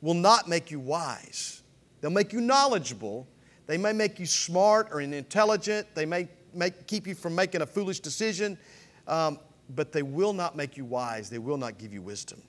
[0.00, 1.62] will not make you wise.
[2.00, 3.26] They'll make you knowledgeable.
[3.66, 5.86] They may make you smart or intelligent.
[5.94, 8.58] They may make, keep you from making a foolish decision,
[9.06, 9.38] um,
[9.70, 11.30] but they will not make you wise.
[11.30, 12.42] They will not give you wisdom.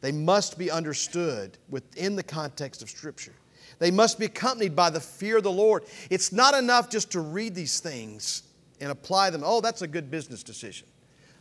[0.00, 3.34] They must be understood within the context of Scripture.
[3.78, 5.84] They must be accompanied by the fear of the Lord.
[6.08, 8.42] It's not enough just to read these things
[8.80, 9.42] and apply them.
[9.44, 10.86] Oh, that's a good business decision.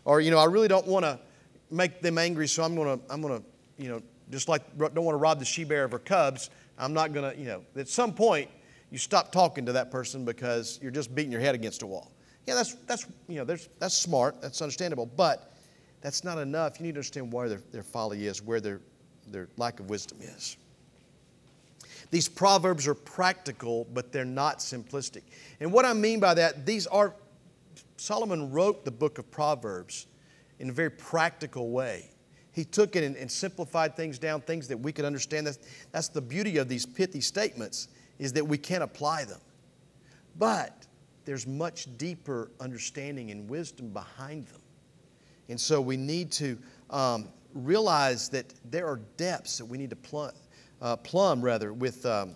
[0.05, 1.19] Or, you know, I really don't want to
[1.71, 3.45] make them angry, so I'm going to, I'm going to,
[3.81, 6.93] you know, just like don't want to rob the she bear of her cubs, I'm
[6.93, 8.49] not going to, you know, at some point
[8.91, 12.11] you stop talking to that person because you're just beating your head against a wall.
[12.47, 15.53] Yeah, that's, that's, you know, that's smart, that's understandable, but
[16.01, 16.79] that's not enough.
[16.79, 18.81] You need to understand where their, their folly is, where their,
[19.27, 20.57] their lack of wisdom is.
[22.11, 25.21] These proverbs are practical, but they're not simplistic.
[25.59, 27.13] And what I mean by that, these are,
[27.97, 30.07] Solomon wrote the book of Proverbs
[30.57, 32.09] in a very practical way.
[32.59, 35.47] He took it and, and simplified things down, things that we could understand.
[35.47, 35.59] That's,
[35.93, 37.87] that's the beauty of these pithy statements,
[38.19, 39.39] is that we can apply them.
[40.37, 40.85] But
[41.23, 44.59] there's much deeper understanding and wisdom behind them.
[45.47, 46.57] And so we need to
[46.89, 50.31] um, realize that there are depths that we need to plumb,
[50.81, 52.35] uh, plumb rather, with, um,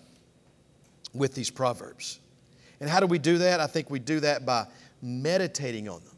[1.14, 2.22] with these proverbs.
[2.80, 3.60] And how do we do that?
[3.60, 4.68] I think we do that by
[5.02, 6.14] meditating on them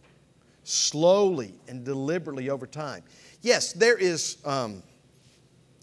[0.63, 3.04] slowly and deliberately over time.
[3.45, 4.81] Yes, there is um,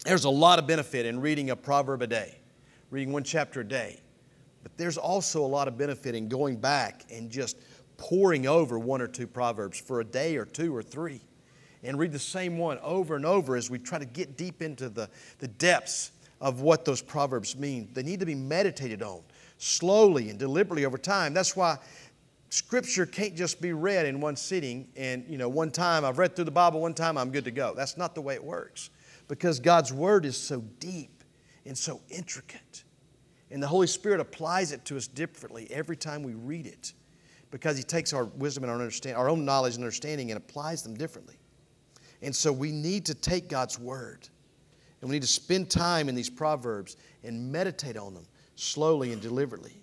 [0.03, 2.37] there's a lot of benefit in reading a proverb a day,
[2.89, 4.01] reading one chapter a day.
[4.63, 7.55] But there's also a lot of benefit in going back and just
[7.95, 11.21] poring over one or two Proverbs for a day or two or three
[11.83, 14.89] and read the same one over and over as we try to get deep into
[14.89, 17.87] the, the depths of what those Proverbs mean.
[17.93, 19.21] They need to be meditated on
[19.57, 21.33] slowly and deliberately over time.
[21.33, 21.77] That's why
[22.53, 26.35] Scripture can't just be read in one sitting and, you know, one time I've read
[26.35, 27.73] through the Bible, one time I'm good to go.
[27.75, 28.91] That's not the way it works
[29.27, 31.23] because God's Word is so deep
[31.65, 32.83] and so intricate.
[33.49, 36.93] And the Holy Spirit applies it to us differently every time we read it
[37.49, 40.83] because he takes our wisdom and our, understand, our own knowledge and understanding and applies
[40.83, 41.39] them differently.
[42.21, 44.29] And so we need to take God's word
[45.01, 49.19] and we need to spend time in these proverbs and meditate on them slowly and
[49.19, 49.81] deliberately.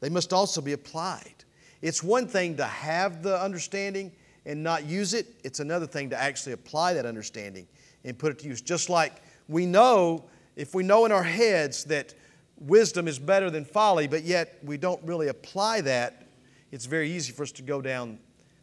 [0.00, 1.44] They must also be applied.
[1.82, 4.12] It's one thing to have the understanding
[4.46, 7.66] and not use it, it's another thing to actually apply that understanding
[8.04, 8.60] and put it to use.
[8.60, 10.24] Just like we know,
[10.56, 12.14] if we know in our heads that
[12.58, 16.26] wisdom is better than folly, but yet we don't really apply that
[16.72, 18.18] it's very easy for us to go down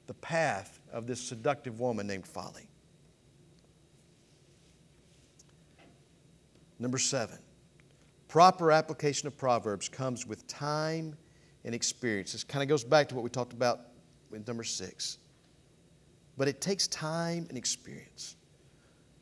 [0.07, 2.69] the path of this seductive woman named Folly.
[6.79, 7.39] Number seven,
[8.27, 11.17] proper application of Proverbs comes with time
[11.67, 12.31] and experience.
[12.31, 13.81] This kind of goes back to what we talked about
[14.31, 15.17] with number six.
[16.37, 18.37] But it takes time and experience,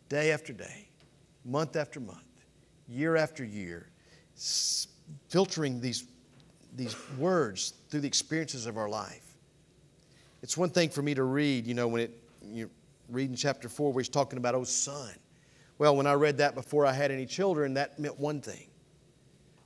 [0.10, 0.88] day after day,
[1.44, 2.46] month after month,
[2.88, 3.90] year after year,
[5.28, 6.06] filtering these
[6.76, 9.38] these words through the experiences of our life.
[10.44, 12.70] It's one thing for me to read, you know, when it, you
[13.10, 15.14] read in chapter 4 where he's talking about, oh, son.
[15.78, 18.68] Well, when I read that before I had any children, that meant one thing.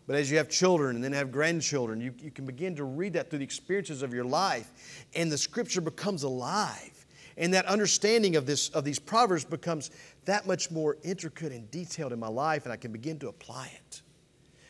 [0.10, 3.14] But as you have children and then have grandchildren, you, you can begin to read
[3.14, 4.72] that through the experiences of your life,
[5.14, 7.06] and the scripture becomes alive.
[7.38, 9.92] And that understanding of, this, of these proverbs becomes
[10.26, 13.72] that much more intricate and detailed in my life, and I can begin to apply
[13.76, 14.02] it.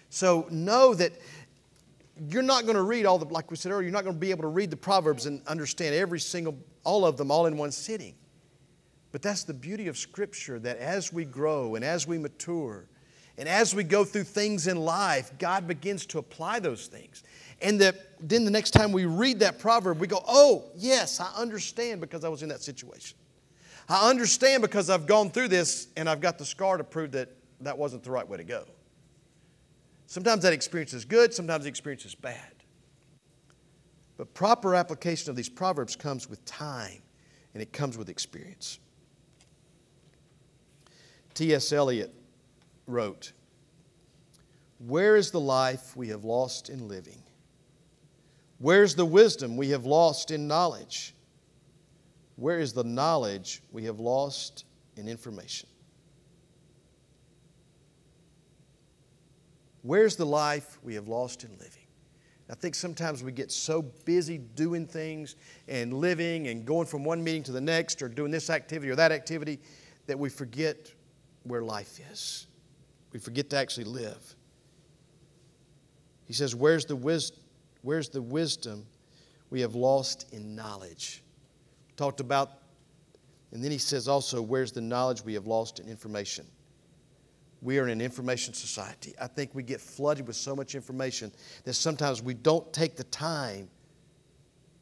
[0.10, 1.14] So know that
[2.28, 4.20] you're not going to read all the, like we said earlier, you're not going to
[4.20, 7.56] be able to read the Proverbs and understand every single, all of them all in
[7.56, 8.14] one sitting.
[9.14, 12.90] But that's the beauty of Scripture that as we grow and as we mature
[13.40, 17.24] And as we go through things in life, God begins to apply those things.
[17.62, 21.34] And that then the next time we read that proverb, we go, oh, yes, I
[21.38, 23.18] understand because I was in that situation.
[23.88, 27.30] I understand because I've gone through this and I've got the scar to prove that
[27.62, 28.66] that wasn't the right way to go.
[30.06, 32.52] Sometimes that experience is good, sometimes the experience is bad.
[34.18, 37.02] But proper application of these proverbs comes with time
[37.54, 38.80] and it comes with experience.
[41.36, 41.72] T.S.
[41.72, 42.14] Eliot
[42.90, 43.32] wrote,
[44.80, 47.24] Where is the life we have lost in living?
[48.58, 51.16] Where's the wisdom we have lost in knowledge?
[52.36, 54.66] Where is the knowledge we have lost
[54.98, 55.70] in information?
[59.82, 61.80] Where's the life we have lost in living?
[62.50, 65.36] I think sometimes we get so busy doing things
[65.68, 68.96] and living and going from one meeting to the next or doing this activity or
[68.96, 69.60] that activity
[70.08, 70.92] that we forget
[71.44, 72.48] where life is.
[73.12, 74.36] We forget to actually live.
[76.26, 77.32] He says, Where's the, wis-
[77.82, 78.86] where's the wisdom
[79.50, 81.24] we have lost in knowledge?
[81.98, 82.52] Talked about,
[83.52, 86.46] and then he says also, Where's the knowledge we have lost in information?
[87.62, 89.14] We are in an information society.
[89.20, 91.32] I think we get flooded with so much information
[91.66, 93.70] that sometimes we don't take the time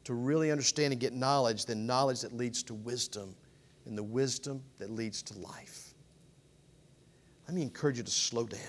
[0.04, 3.34] to really understand and get knowledge, then knowledge that leads to wisdom,
[3.84, 5.87] and the wisdom that leads to life.
[7.48, 8.60] Let me encourage you to slow down.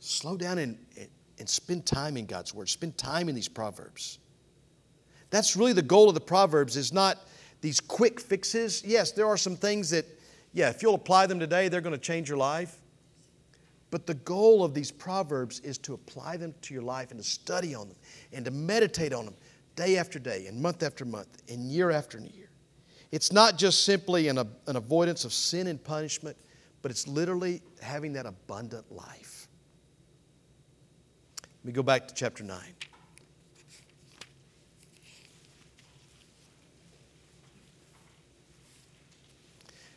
[0.00, 0.78] Slow down and,
[1.38, 2.70] and spend time in God's Word.
[2.70, 4.18] Spend time in these Proverbs.
[5.30, 7.18] That's really the goal of the Proverbs is not
[7.60, 8.82] these quick fixes.
[8.84, 10.06] Yes, there are some things that
[10.54, 12.78] yeah, if you'll apply them today, they're going to change your life.
[13.90, 17.24] But the goal of these proverbs is to apply them to your life and to
[17.24, 17.96] study on them
[18.32, 19.34] and to meditate on them
[19.76, 22.47] day after day and month after month and year after year.
[23.10, 26.36] It's not just simply an, an avoidance of sin and punishment,
[26.82, 29.48] but it's literally having that abundant life.
[31.42, 32.58] Let me go back to chapter 9.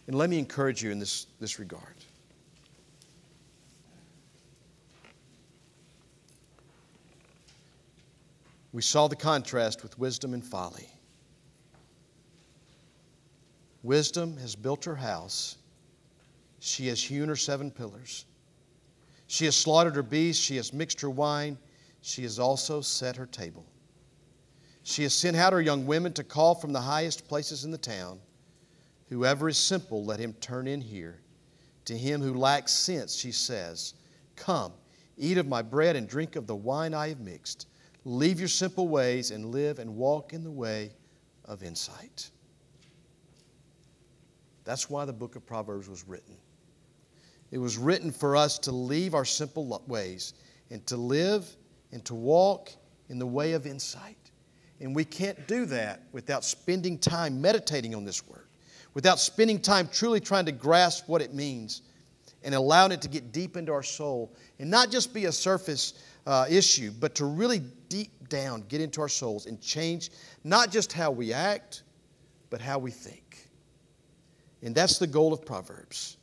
[0.07, 1.95] And let me encourage you in this, this regard.
[8.73, 10.89] We saw the contrast with wisdom and folly.
[13.83, 15.57] Wisdom has built her house.
[16.59, 18.25] She has hewn her seven pillars.
[19.27, 20.43] She has slaughtered her beasts.
[20.43, 21.57] She has mixed her wine.
[22.01, 23.65] She has also set her table.
[24.83, 27.77] She has sent out her young women to call from the highest places in the
[27.77, 28.19] town.
[29.09, 31.21] Whoever is simple, let him turn in here.
[31.85, 33.95] To him who lacks sense, she says,
[34.35, 34.73] Come,
[35.17, 37.67] eat of my bread and drink of the wine I have mixed.
[38.05, 40.91] Leave your simple ways and live and walk in the way
[41.45, 42.31] of insight.
[44.71, 46.37] That's why the book of Proverbs was written.
[47.51, 50.33] It was written for us to leave our simple ways
[50.69, 51.45] and to live
[51.91, 52.71] and to walk
[53.09, 54.31] in the way of insight.
[54.79, 58.47] And we can't do that without spending time meditating on this word
[58.93, 61.81] without spending time truly trying to grasp what it means
[62.43, 65.95] and allowing it to get deep into our soul and not just be a surface
[66.27, 67.59] uh, issue, but to really
[67.89, 70.11] deep down get into our souls and change
[70.45, 71.83] not just how we act,
[72.49, 73.50] but how we think.
[74.63, 76.17] And that's the goal of Proverbs.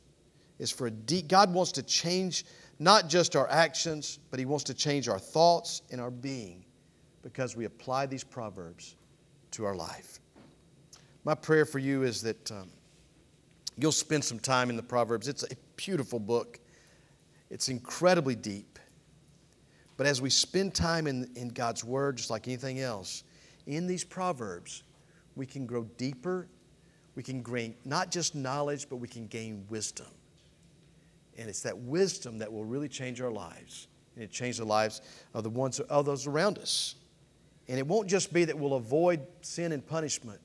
[0.59, 2.45] Is for deep, God wants to change
[2.79, 6.65] not just our actions, but He wants to change our thoughts and our being
[7.21, 8.95] because we apply these Proverbs
[9.51, 10.19] to our life.
[11.23, 12.69] My prayer for you is that um,
[13.77, 15.27] you'll spend some time in the Proverbs.
[15.27, 16.59] It's a beautiful book,
[17.49, 18.79] it's incredibly deep.
[19.97, 23.23] But as we spend time in, in God's Word, just like anything else,
[23.67, 24.83] in these Proverbs,
[25.35, 26.47] we can grow deeper.
[27.15, 30.07] We can gain not just knowledge, but we can gain wisdom.
[31.37, 33.87] And it's that wisdom that will really change our lives.
[34.15, 35.01] And it change the lives
[35.33, 36.95] of the ones of those around us.
[37.67, 40.41] And it won't just be that we'll avoid sin and punishment,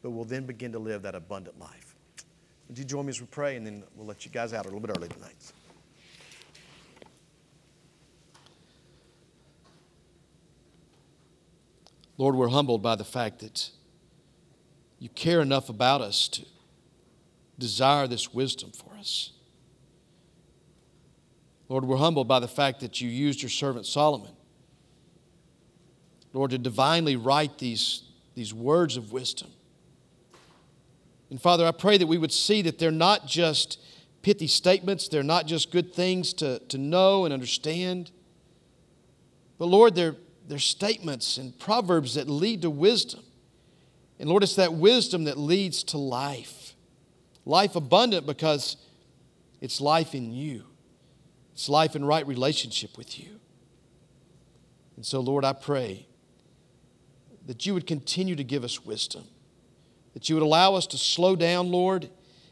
[0.00, 1.94] but we'll then begin to live that abundant life.
[2.68, 4.68] Would you join me as we pray, and then we'll let you guys out a
[4.68, 5.52] little bit early tonight.
[12.16, 13.70] Lord, we're humbled by the fact that
[15.02, 16.46] you care enough about us to
[17.58, 19.32] desire this wisdom for us.
[21.68, 24.30] Lord, we're humbled by the fact that you used your servant Solomon,
[26.32, 28.04] Lord, to divinely write these,
[28.36, 29.50] these words of wisdom.
[31.30, 33.80] And Father, I pray that we would see that they're not just
[34.22, 38.12] pithy statements, they're not just good things to, to know and understand.
[39.58, 40.14] But Lord, they're,
[40.46, 43.24] they're statements and proverbs that lead to wisdom.
[44.22, 46.76] And Lord, it's that wisdom that leads to life.
[47.44, 48.76] Life abundant because
[49.60, 50.64] It's life in you,
[51.52, 53.38] it's life in right relationship with you.
[54.96, 56.06] And so, Lord, I pray
[57.46, 59.24] that you would continue to give us wisdom,
[60.14, 62.10] that you would allow us to slow down, Lord,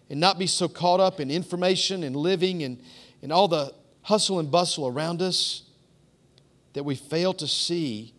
[0.09, 2.81] and not be so caught up in information and living and,
[3.23, 5.63] and all the hustle and bustle around us
[6.75, 8.15] that we fail to see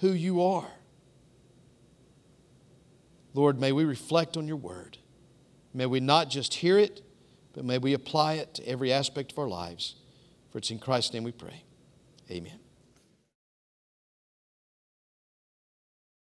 [0.00, 0.70] who you are.
[3.34, 4.98] Lord, may we reflect on your word.
[5.74, 7.02] May we not just hear it,
[7.52, 9.96] but may we apply it to every aspect of our lives.
[10.50, 11.64] For it's in Christ's name we pray.
[12.30, 12.61] Amen.